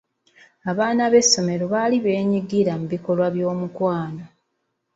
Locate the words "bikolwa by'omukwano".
2.93-4.23